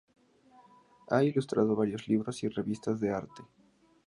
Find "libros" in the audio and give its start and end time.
2.07-2.41